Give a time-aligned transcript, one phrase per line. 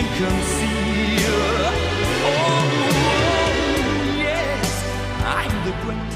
[0.00, 1.40] can conceal.
[2.24, 2.64] Oh,
[4.16, 4.70] yes,
[5.38, 6.12] I'm the great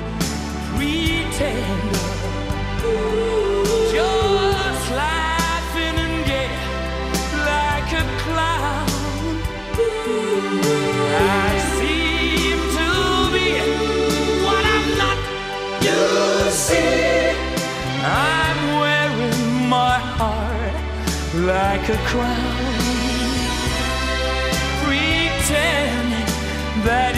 [0.69, 2.07] pretender.
[3.93, 6.55] Just laughing and gay
[7.51, 8.89] like a clown.
[11.17, 12.91] I seem to
[13.35, 13.49] be
[14.45, 15.19] what I'm not.
[15.87, 16.03] You
[16.51, 17.33] see,
[18.03, 20.75] I'm wearing my heart
[21.35, 22.54] like a crown.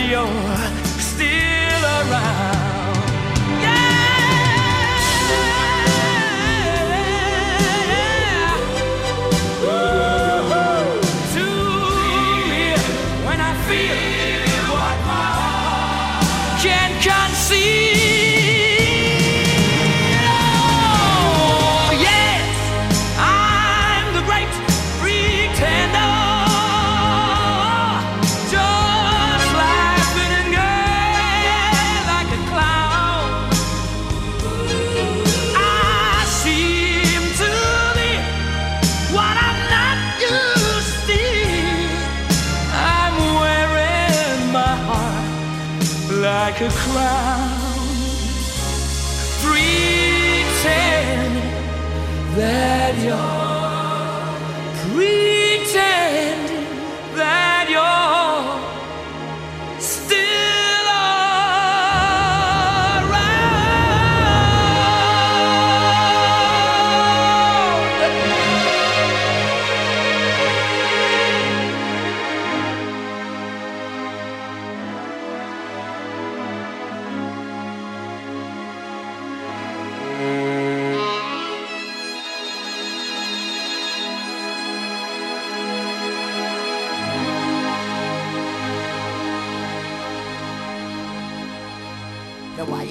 [0.06, 0.75] you're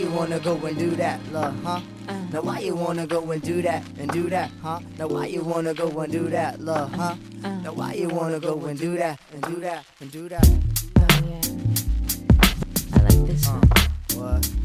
[0.06, 1.82] you wanna go and do that, love, huh?
[2.08, 2.14] Uh.
[2.32, 4.80] Now why you wanna go and do that and do that, huh?
[5.00, 7.16] Now why you wanna go and do that, love, huh?
[7.44, 7.56] Uh.
[7.62, 10.48] Now why you wanna go and do that and do that and do that?
[10.98, 11.42] Oh yeah,
[12.94, 13.64] I like this uh, one.
[13.64, 14.65] Uh, what?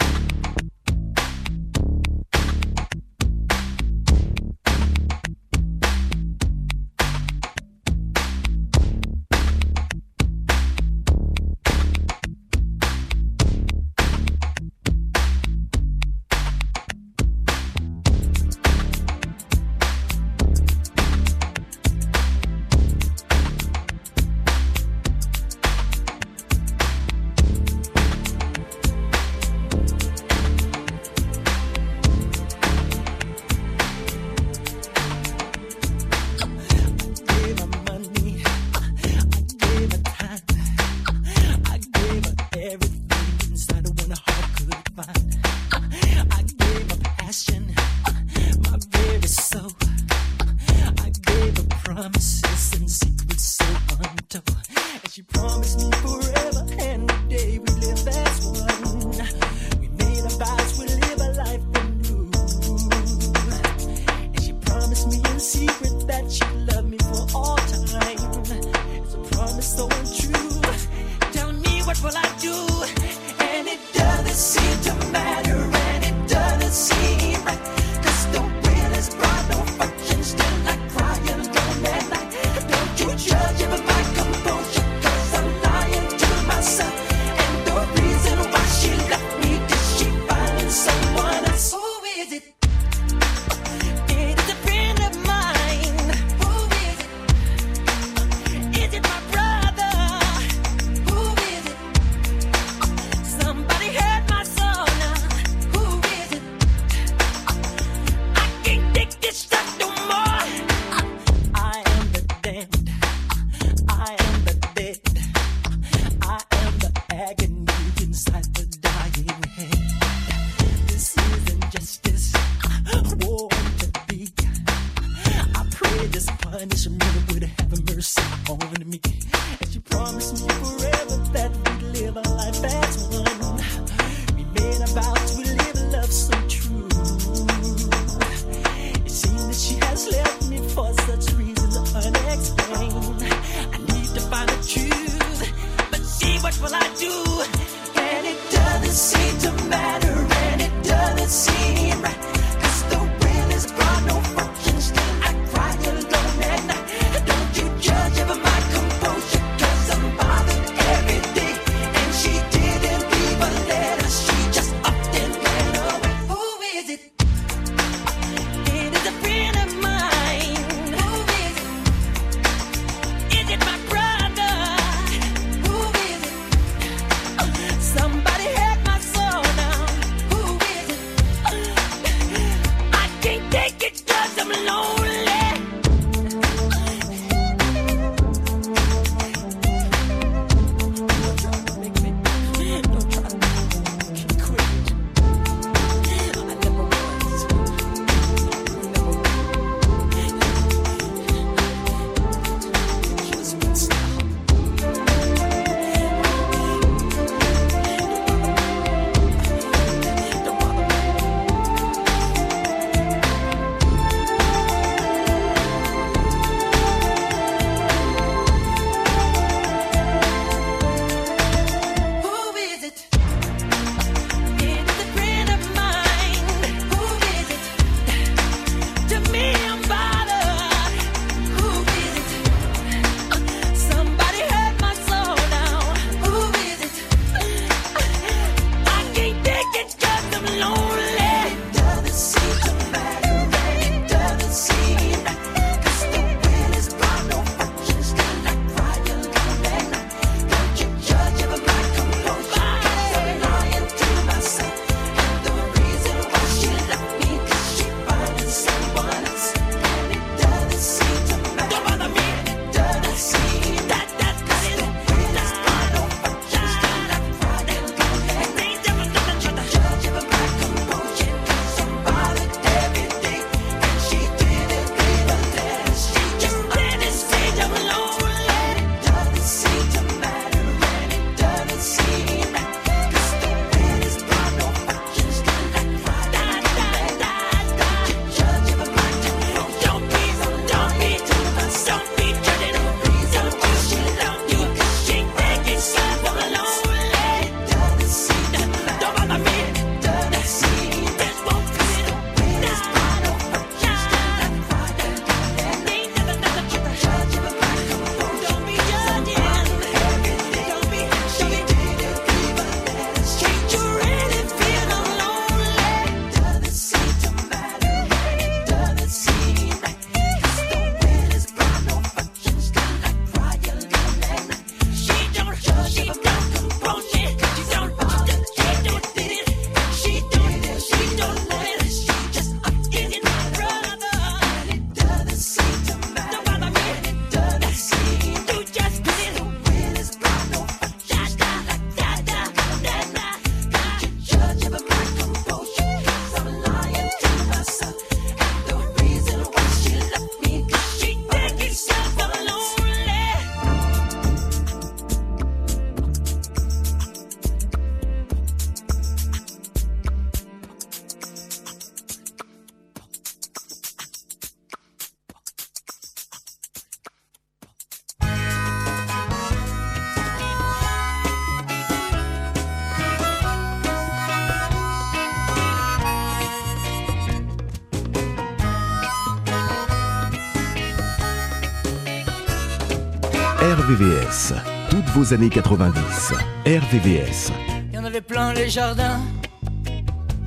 [383.91, 384.53] RVVS.
[384.89, 386.33] Toutes vos années 90.
[386.65, 387.51] RVVS.
[387.89, 389.19] Il y en avait plein les jardins,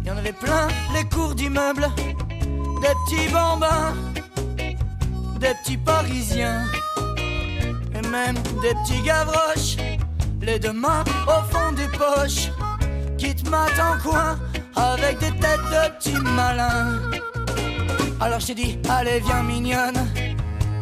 [0.01, 3.93] il y en avait plein les cours d'immeubles, des petits bambins,
[5.41, 6.65] des petits parisiens,
[7.95, 9.77] et même des petits gavroches,
[10.41, 12.49] les deux mains au fond des poches,
[13.19, 14.39] qui te matent en coin
[14.75, 16.99] avec des têtes de petits malins.
[18.23, 20.09] Alors je t'ai dit, allez viens mignonne,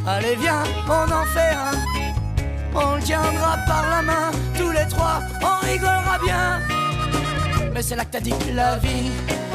[0.06, 1.91] allez viens, on en fait un.
[2.74, 6.60] On le tiendra par la main, tous les trois, on rigolera bien.
[7.72, 9.10] Mais c'est là que t'as dit que la vie,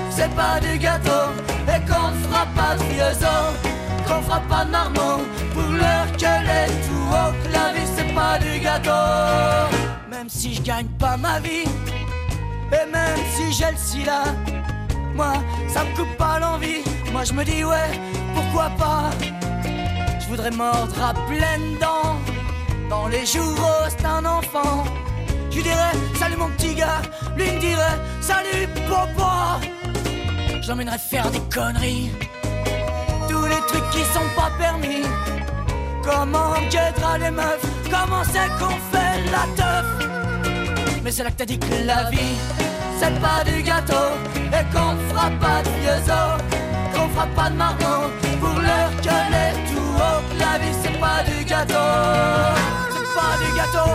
[0.09, 1.31] c'est pas du gâteau,
[1.67, 3.27] et qu'on fera pas de vieux
[4.07, 8.13] qu'on fera pas de marmot, pour l'heure qu'elle est tout haut, que la vie c'est
[8.13, 9.75] pas du gâteau.
[10.09, 11.67] Même si je gagne pas ma vie,
[12.71, 14.23] et même si j'ai le sida,
[15.15, 15.33] moi
[15.67, 17.99] ça me coupe pas l'envie, moi je me dis ouais,
[18.33, 19.09] pourquoi pas?
[20.19, 22.15] Je voudrais mordre à pleines dents
[22.89, 24.83] dans les jours roses d'un enfant.
[25.49, 27.01] Je dirais salut mon petit gars,
[27.35, 29.59] lui me dirait salut papa.
[30.61, 32.11] Je faire des conneries,
[33.29, 35.03] tous les trucs qui sont pas permis.
[36.03, 39.85] Comment guettera les meufs, comment c'est qu'on fait la teuf?
[41.03, 42.37] Mais c'est là que t'as dit que la vie,
[42.99, 46.11] c'est pas du gâteau, et qu'on fera pas de vieux
[47.17, 50.21] fera pas de marmot, pour l'heure qu'elle est tout haut.
[50.37, 51.73] La vie, c'est pas du gâteau,
[52.93, 53.91] c'est pas du gâteau.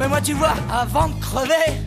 [0.00, 1.83] Mais moi tu vois, avant de crever,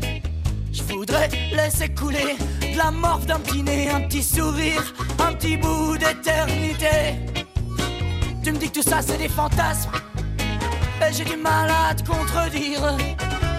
[1.07, 4.83] voudrais laisser couler de la morphe d'un petit nez, un petit sourire,
[5.19, 7.15] un petit bout d'éternité.
[8.43, 9.91] Tu me dis que tout ça c'est des fantasmes,
[11.01, 12.97] et j'ai du mal à te contredire.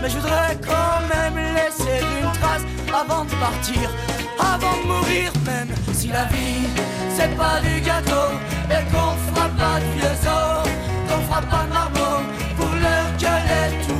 [0.00, 2.62] Mais je voudrais quand même laisser une trace
[2.94, 3.90] avant de partir,
[4.38, 6.68] avant de mourir, même si la vie
[7.16, 8.28] c'est pas du gâteau,
[8.70, 10.68] et qu'on fera pas de vieux os,
[11.08, 12.22] qu'on fera pas de marmot,
[12.56, 13.97] pour l'heure qu'elle est tout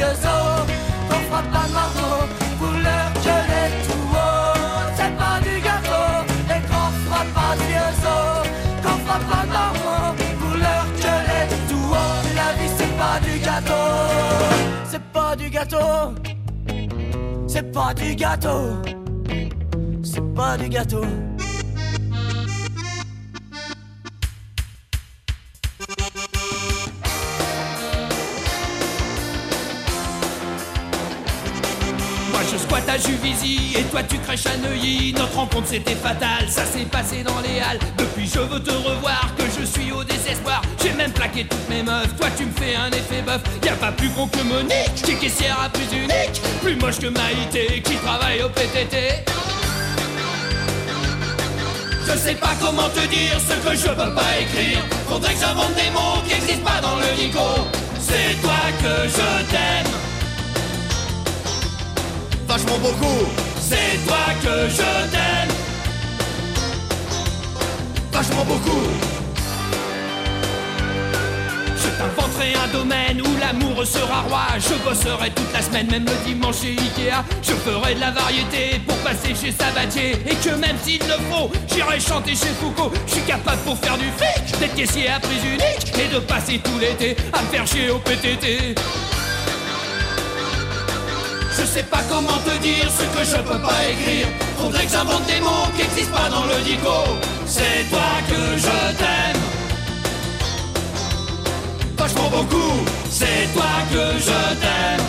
[0.00, 0.66] vieux os,
[1.08, 1.74] qu'on fera pas de
[2.84, 4.54] l'heure qu'elle est tout haut.
[4.96, 6.08] C'est pas du gâteau,
[6.54, 8.46] et qu'on fera pas de vieux os,
[8.82, 9.52] qu'on fera pas de
[10.62, 12.18] l'heure qu'elle est tout haut.
[12.38, 13.86] La vie c'est pas du gâteau,
[14.90, 16.14] c'est pas du gâteau,
[17.46, 18.60] c'est pas du gâteau,
[20.02, 21.04] c'est pas du gâteau.
[33.00, 35.12] Juvisy et toi tu crèches à Neuilly.
[35.12, 37.78] Notre rencontre c'était fatal, ça s'est passé dans les halles.
[37.96, 40.62] Depuis je veux te revoir, que je suis au désespoir.
[40.82, 43.40] J'ai même plaqué toutes mes meufs, toi tu me fais un effet bœuf.
[43.64, 46.40] Y a pas plus con que Monique, qui caissière à plus unique.
[46.62, 49.24] Plus moche que Maïté, qui travaille au PTT.
[52.06, 54.80] Je sais pas comment te dire ce que je peux pas écrire.
[55.08, 57.68] Faudrait que j'invente des mots qui existent pas dans le dico.
[58.00, 59.89] C'est toi que je t'aime.
[63.60, 65.50] C'est toi que je t'aime.
[68.12, 68.86] Vachement beaucoup.
[71.76, 74.46] Je t'inventerai un domaine où l'amour sera roi.
[74.58, 77.24] Je bosserai toute la semaine, même le dimanche chez Ikea.
[77.42, 80.12] Je ferai de la variété pour passer chez Sabatier.
[80.28, 82.92] Et que même s'il le faut, j'irai chanter chez Foucault.
[83.08, 85.92] Je suis capable pour faire du fric, d'être caissier à prise unique.
[85.98, 88.76] Et de passer tout l'été à me faire chier au PTT.
[91.60, 94.28] Je sais pas comment te dire ce que je peux pas écrire.
[94.58, 97.04] Faudrait que j'invente des mots qui existent pas dans le dico.
[97.46, 99.40] C'est toi que je t'aime.
[101.98, 102.72] Vachement beaucoup.
[103.10, 105.04] C'est toi que je t'aime.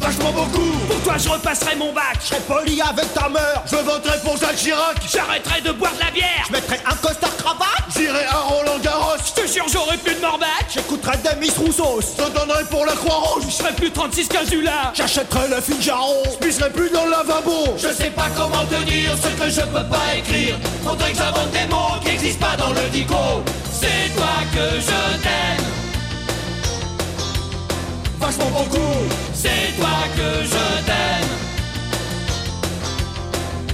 [0.00, 0.78] Vachement beaucoup.
[0.88, 2.16] Pour toi, je repasserai mon bac.
[2.22, 3.62] Je serai poli avec ta mère.
[3.66, 4.96] Je voterai pour Jacques Chirac.
[5.12, 6.44] J'arrêterai de boire de la bière.
[6.46, 7.84] Je mettrai un costard cravate.
[7.94, 8.24] J'irai
[11.40, 12.00] Miss Rousseau.
[12.00, 13.44] Je donnerai pour la Croix-Rouge.
[13.46, 14.92] Je serai plus 36 Casula.
[14.94, 16.22] J'achèterai le Figaro.
[16.24, 17.76] Je pisserai plus dans le lavabo.
[17.76, 20.56] Je sais pas comment te dire ce que je peux pas écrire.
[20.84, 23.42] Faudrait que j'invente des mots qui existent pas dans le dico.
[23.72, 25.66] C'est toi que je t'aime.
[28.20, 28.94] Vachement beaucoup.
[29.34, 31.30] C'est toi que je t'aime.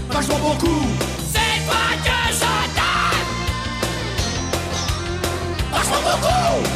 [0.09, 0.87] Vachement beaucoup.
[1.33, 3.29] C'est toi que je t'aime.
[5.71, 6.76] Vachement beaucoup.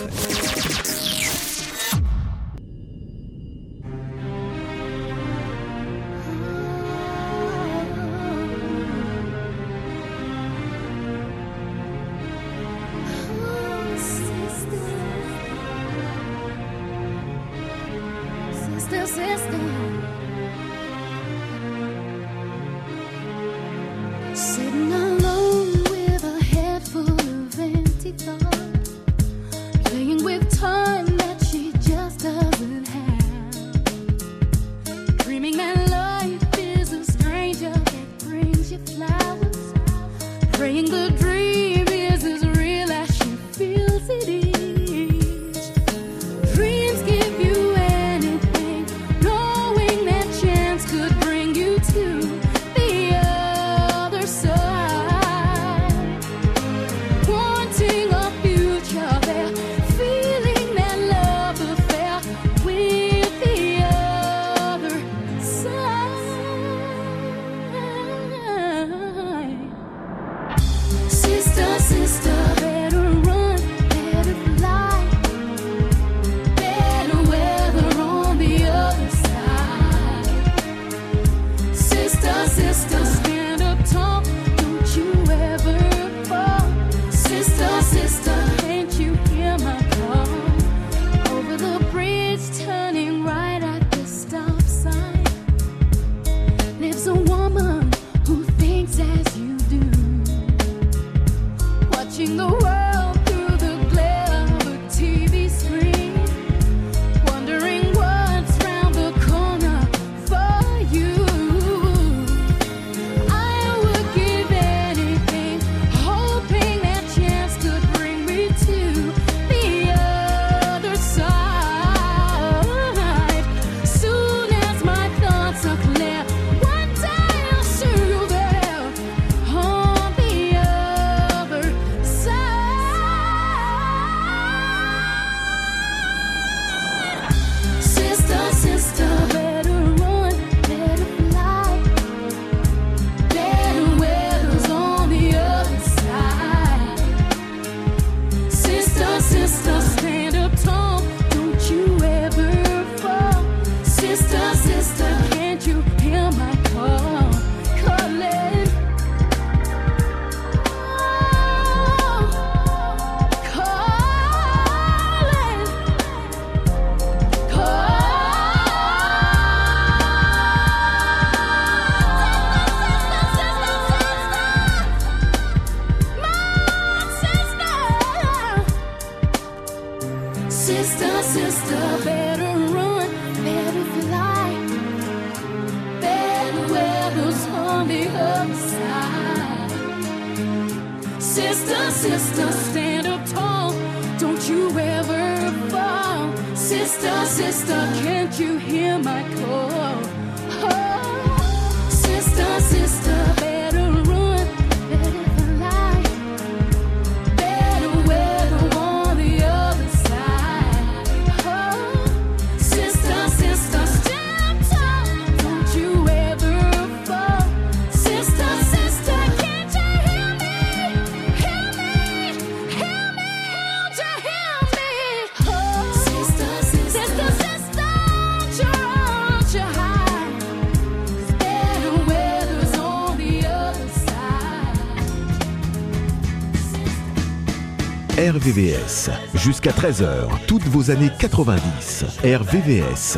[238.31, 239.09] RVVS.
[239.33, 242.05] Jusqu'à 13h, toutes vos années 90.
[242.23, 243.17] RVVS.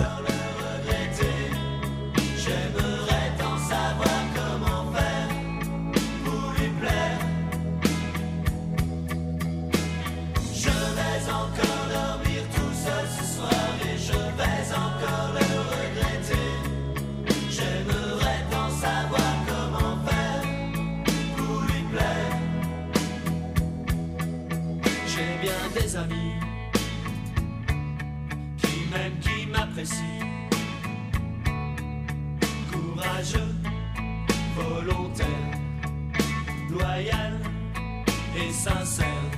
[38.53, 39.31] sincère.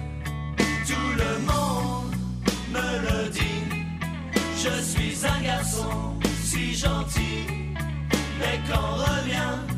[0.88, 2.16] Tout le monde
[2.72, 3.64] me le dit.
[4.58, 7.48] Je suis un garçon si gentil,
[8.40, 9.75] mais quand revient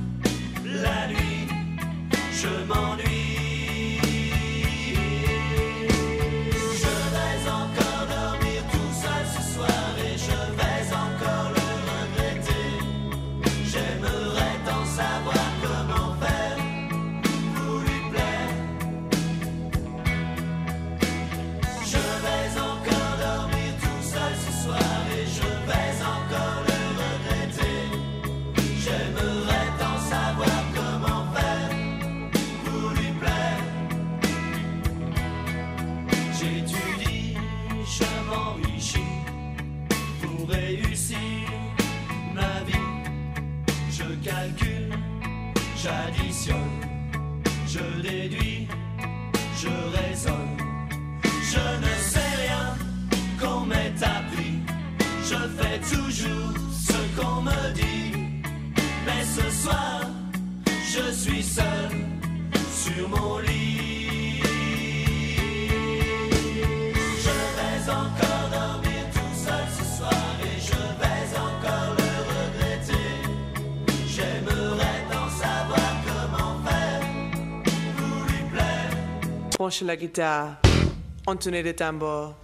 [79.68, 79.78] plaire.
[79.78, 80.56] Branchez la guitare,
[81.26, 82.36] entonez les tambours.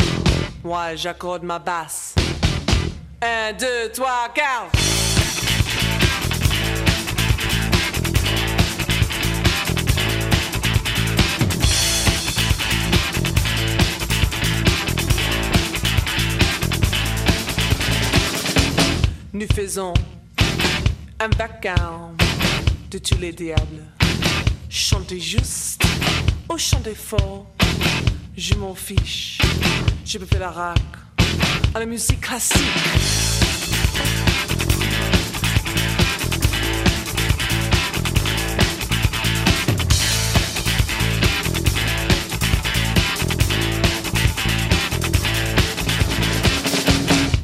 [0.64, 2.16] Moi, j'accorde ma basse.
[3.22, 4.72] Un, deux, trois, quatre.
[19.34, 19.94] Nous faisons
[21.20, 22.16] un vacarme
[22.92, 23.84] de tous les diables.
[24.70, 25.84] Chantez juste
[26.50, 27.46] ou chantez fort,
[28.36, 29.40] je m'en fiche.
[30.06, 30.78] Je peux faire la rac
[31.74, 32.60] à la musique classique.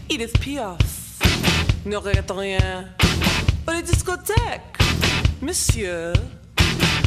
[0.09, 0.77] Edith Piaf
[1.85, 2.85] ne regrette rien.
[3.65, 4.35] Pour les discothèques,
[5.41, 6.13] monsieur,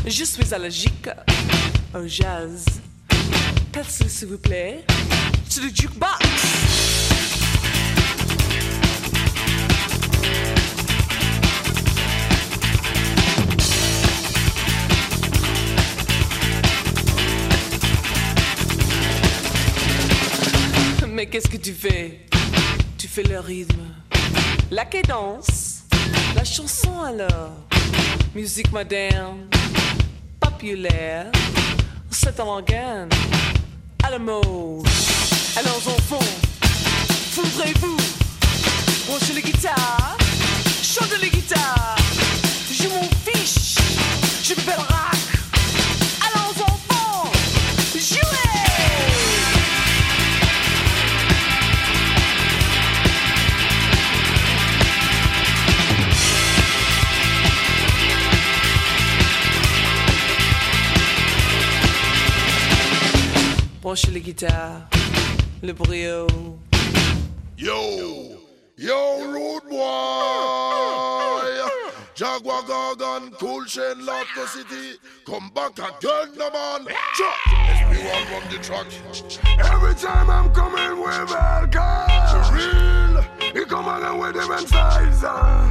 [0.07, 1.09] je suis allergique
[1.95, 2.65] au jazz.
[3.73, 4.85] Passez, s'il vous plaît,
[5.49, 6.19] sur le jukebox.
[21.09, 22.27] Mais qu'est-ce que tu fais?
[22.99, 23.83] Tu fais le rythme,
[24.71, 25.85] la cadence,
[26.35, 27.53] la chanson alors.
[28.35, 29.47] Musique moderne,
[30.41, 31.31] populaire,
[32.13, 33.09] c'est un organe
[34.05, 34.87] à la mode.
[35.57, 36.19] Alors enfants,
[37.35, 37.97] voudrez-vous
[39.07, 40.17] branchez les guitares,
[40.83, 41.97] chantez les guitares,
[63.93, 64.89] Branchez les guitares,
[65.63, 66.27] le brio.
[67.59, 68.39] Yo,
[68.79, 71.43] yo, rude boy.
[72.15, 74.97] Jaguar Gargan, cool chain, the city.
[75.27, 76.87] Come back again, no man.
[77.19, 77.37] Chuck,
[77.69, 78.87] SP1 from the truck.
[79.59, 82.09] Every time I'm coming with welcome.
[82.31, 83.23] For real,
[83.53, 85.23] he come again with styles.
[85.23, 85.69] uh.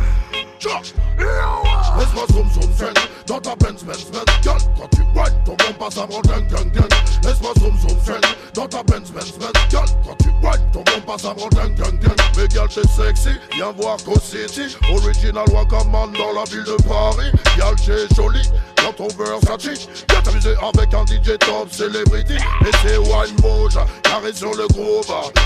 [0.59, 0.85] Chuck,
[1.17, 1.70] yo.
[2.01, 2.93] Laisse-moi zoom zoom
[3.27, 4.07] dans ta Benz Benz
[4.41, 6.89] Girl, quand tu whine, ton bon passe à mon gang gang
[7.23, 8.25] Laisse-moi zoom zoom friend
[8.55, 11.75] dans ta Benz Benz Benz Girl, quand tu whine, ton bon passe à mon gang
[11.75, 11.99] gang
[12.35, 14.75] Mais girl, t'es sexy, viens voir Co City.
[14.91, 17.31] Original Wakaman dans la ville de Paris.
[17.55, 18.49] Girl, t'es jolie,
[18.83, 22.35] dans ton Versace Viens t'amuser avec un DJ top celebrity.
[22.35, 25.05] Et c'est wine mouche, carré sur le groove.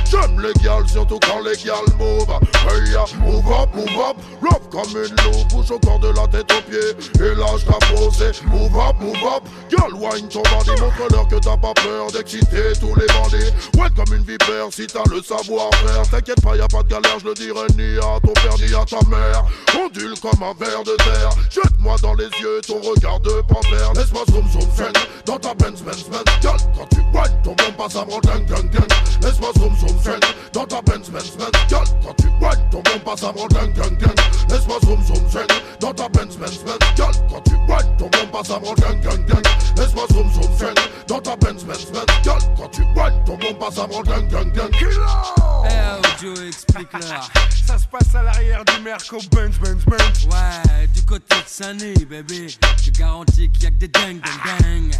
[0.10, 2.28] J'aime les gals, surtout quand les gals move
[2.68, 6.28] Hey, ya, move up, move up, love comme une loupe Bouge au corps de la
[6.28, 6.45] tête
[6.76, 10.82] Et là je t'ai posé Move up, move up Girl, wine ton bandit.
[10.82, 13.52] Montre-leur que t'as pas peur d'exciter tous les bandits.
[13.78, 16.10] Ouais comme une vipère si t'as le savoir-faire.
[16.10, 18.74] T'inquiète pas, y a pas de galère, je le dirai ni à ton père ni
[18.74, 19.46] à ta mère.
[19.80, 21.30] Ondule comme un ver de terre.
[21.50, 23.94] Jette-moi dans les yeux ton regard de panthère.
[23.94, 26.24] Laisse-moi zoom zoom friend Dans ta Benz Benz Benz.
[26.42, 28.88] Girl, quand tu whine ton bon passe à mon gang gang gang
[29.22, 30.24] Laisse-moi zoom zoom friend
[30.54, 31.52] Dans ta Benz Benz Benz.
[31.70, 34.16] Girl, quand tu whine ton bon passe à mon gang gang gang
[34.50, 36.08] Laisse-moi zoom zoom friend Dans ta
[36.38, 39.44] Benz Benz Girl, quand tu whine ton bon passe à mon gang gang gang
[39.78, 40.78] Laisse-moi zoom zoom friend
[41.08, 44.28] Dans ta Benz Benz Benz Girl, quand tu whine ton bon passe à mon gang
[44.28, 44.70] gang gang
[45.66, 47.30] Eh, Joe, explique-leur.
[47.66, 50.28] Ça se passe à l'arrière du Merco Benz, Benz, Benz.
[50.30, 52.48] Ouais, du côté de Sané, bébé.
[52.84, 54.96] Je garantis qu'il y a que des dingues, dingues, dingues.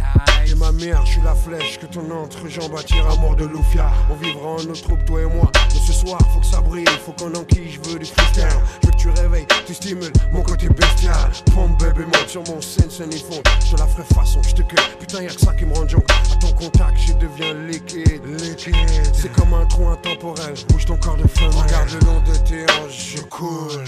[0.48, 3.88] Et ma mère, je suis la flèche que ton entrejambe attire à mort de Loufia.
[4.10, 5.50] On vivra en notre troupe, toi et moi.
[5.72, 8.48] Mais ce soir, faut que ça brille, faut qu'on enquille, je veux du freestyle.
[8.82, 11.25] Je veux que tu réveilles, tu stimules mon côté bestial.
[11.54, 13.42] Pompe bébé, monte sur mon scène, scène et fond.
[13.70, 14.84] Je la ferai façon, je te cueille.
[14.98, 16.04] Putain, y'a que ça qui me rend junk.
[16.32, 18.24] À ton contact, je deviens liquide.
[18.24, 18.74] Liquide.
[19.12, 20.54] C'est comme un trou intemporel.
[20.68, 21.50] Bouge ton corps de femme.
[21.50, 23.84] Regarde le long de tes hanches, je coule.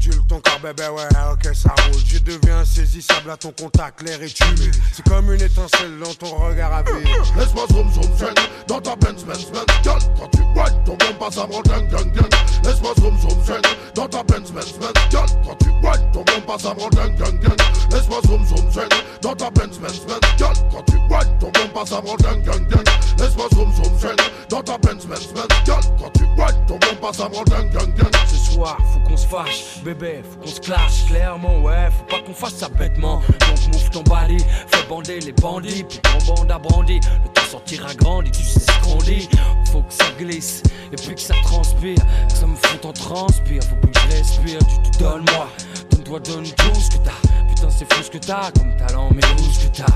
[0.00, 2.00] Ondule ton corps, bébé, ouais, ok, ça roule.
[2.06, 4.70] Je deviens insaisissable à ton contact, l'air est tué.
[4.94, 7.04] C'est comme une étincelle dans ton regard à vie.
[7.36, 8.34] Laisse-moi zoom zoom zen
[8.66, 12.12] dans ta Benz Benz Benz Girl, quand tu whine, ton bon passe à dingue dingue
[12.12, 12.34] dingue
[12.64, 13.62] Laisse-moi zoom zoom zen
[13.94, 17.40] dans ta Benz Benz Benz Girl, quand tu whine, ton bon passe à dingue dingue
[17.40, 18.88] dingue Laisse-moi zoom zoom zen
[19.20, 22.68] dans ta Benz Benz Benz Girl, quand tu whine, ton bon passe à dingue dingue
[22.68, 22.88] dingue
[23.18, 24.16] Laisse-moi zoom zoom zen
[24.48, 27.94] dans ta Benz Benz Benz Girl, quand tu whine, ton bon passe à dingue dingue
[27.96, 32.04] dingue Ce soir, faut qu'on se fâche, bébé, faut qu'on se clash clairement, ouais, faut
[32.04, 33.20] pas qu'on fasse ça bêtement.
[33.40, 34.38] Donc move ton body,
[34.68, 37.00] fais bander les bandits, puis ton bande a brandi.
[37.24, 39.28] Le temps sortira grandi, tu sais ce qu'on dit.
[39.72, 40.62] Faut que ça glisse,
[40.92, 43.62] et puis que ça transpire, que ça me fout en transpire.
[43.64, 45.48] Faut plus que je respire, tu te donnes moi,
[45.90, 47.28] donne-toi, donne tout ce que t'as.
[47.48, 49.92] Putain, c'est fou ce que t'as comme talent, mais où ce que t'as.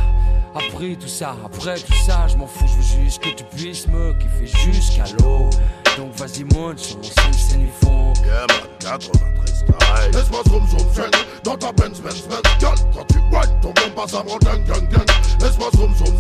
[0.54, 3.86] Après tout ça, après tout ça, je m'en fous, je veux juste que tu puisses
[3.88, 5.50] me kiffer jusqu'à l'eau.
[5.96, 10.10] Donc vas-y monte sur mon scène, scène ils font Yeah man, 93 style.
[10.12, 11.10] Laisse-moi zoom zoom
[11.44, 12.42] dans ta Benz Benz Benz.
[12.58, 15.10] Girl, quand tu whine, ton bon me rend dingue dingue dingue.
[15.40, 16.14] Laisse-moi zoom zoom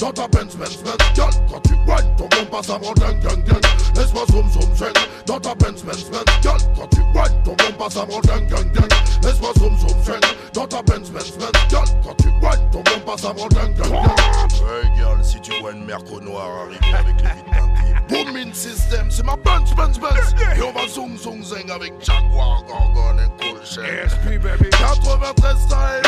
[0.00, 0.96] dans ta Benz Benz Benz.
[1.14, 3.66] Girl, quand tu whine, ton bon me rend dingue dingue dingue.
[3.94, 4.92] Laisse-moi zoom zoom
[5.26, 6.24] dans ta Benz Benz Benz.
[6.42, 8.92] Girl, quand tu whine, ton bon me rend dingue dingue dingue.
[9.22, 10.20] Laisse-moi zoom zoom
[10.52, 11.52] dans ta Benz Benz Benz.
[11.70, 16.20] Quand tu whine, ton bon me rend dingue Hey girl, si tu vois une merco
[16.20, 20.86] noire arriver avec les vides Booming system, c'est ma Benz Benz Benz Et on va
[20.86, 24.06] zoom zoom zing avec Jaguar, Gorgon et Cool Shell.
[24.06, 24.68] SP baby.
[24.70, 26.02] 93 style.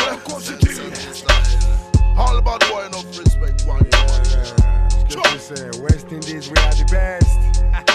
[2.15, 3.83] All bad boy enough respect one
[5.39, 5.81] c'est?
[5.81, 7.91] West Indies, we are the best.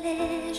[0.00, 0.51] Veux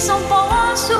[0.00, 0.92] São não posso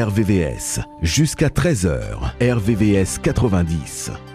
[0.00, 4.29] RVVS, jusqu'à 13h, RVVS 90.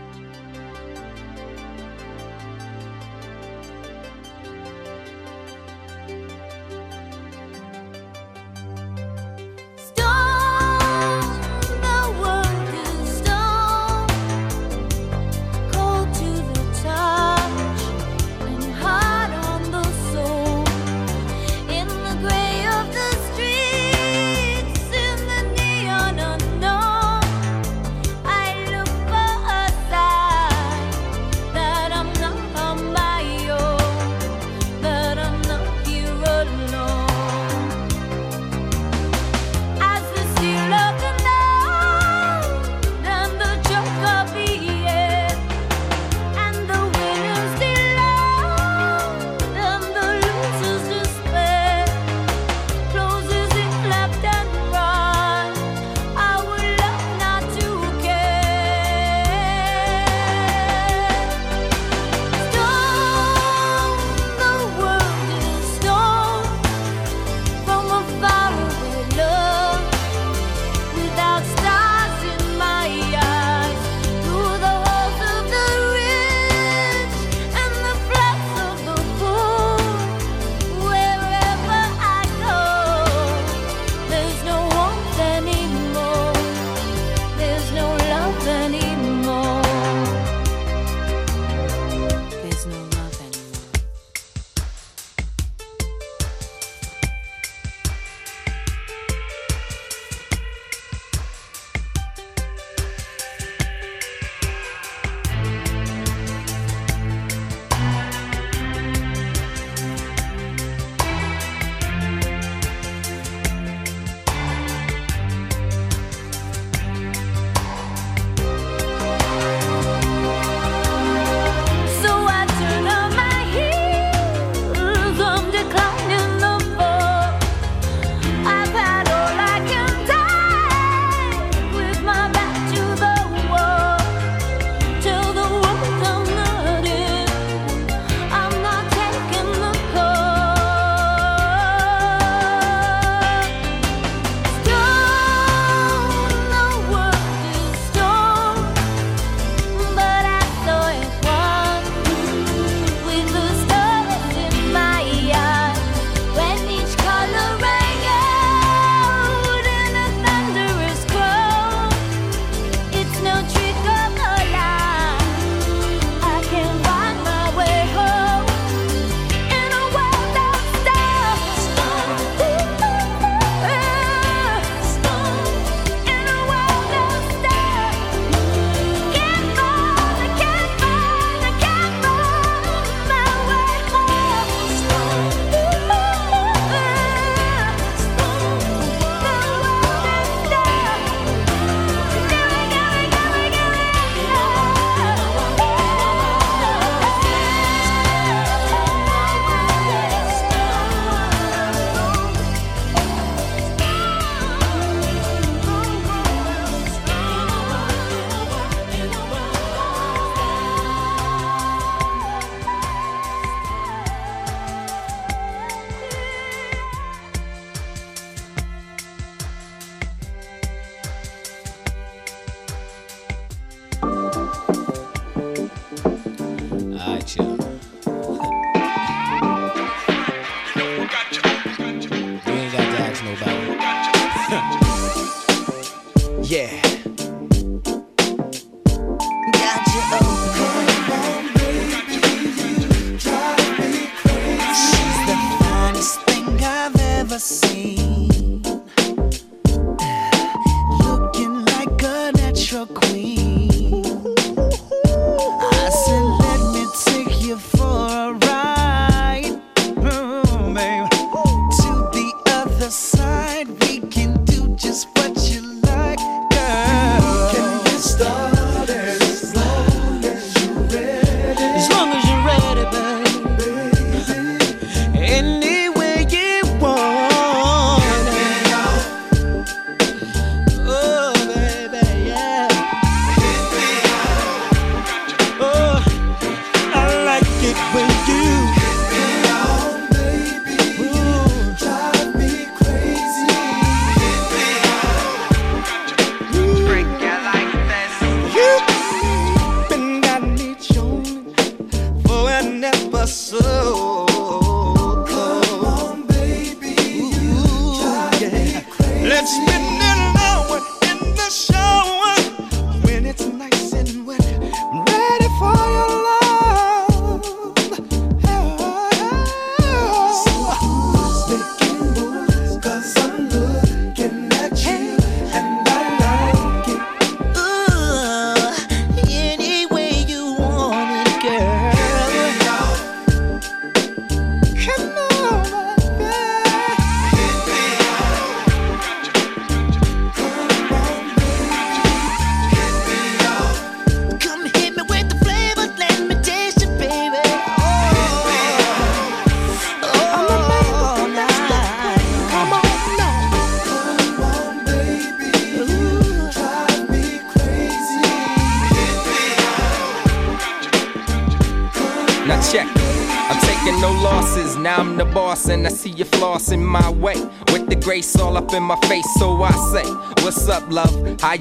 [263.67, 264.34] we can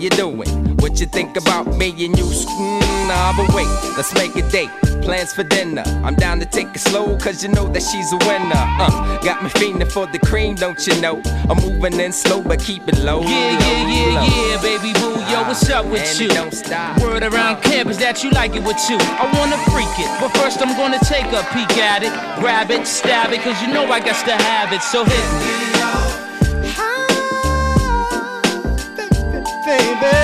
[0.00, 0.48] you doing?
[0.78, 2.24] What you think about me and you?
[2.24, 4.70] Mm, nah, but wait, let's make a date.
[5.02, 5.82] Plans for dinner.
[6.02, 8.54] I'm down to take it slow, cause you know that she's a winner.
[8.56, 11.20] Uh, got me fiending for the cream, don't you know?
[11.48, 13.20] I'm moving in slow, but keep it low.
[13.20, 14.26] Yeah, low, yeah, yeah, low.
[14.26, 15.20] yeah, baby boo.
[15.30, 16.28] Yo, uh, what's up with and you?
[16.28, 17.00] Don't stop.
[17.00, 17.60] Word around uh.
[17.60, 18.96] campus that you like it with you.
[19.00, 22.12] I wanna freak it, but first I'm gonna take a peek at it.
[22.40, 24.82] Grab it, stab it, cause you know I got to have it.
[24.82, 25.73] So hit me.
[29.78, 30.23] baby.